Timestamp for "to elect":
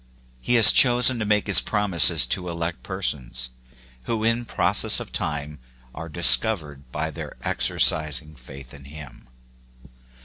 2.25-2.81